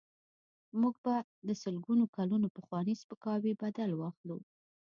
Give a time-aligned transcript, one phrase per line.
[0.79, 1.15] موږ به
[1.47, 4.37] د سلګونو کلونو پخواني سپکاوي بدل واخلو.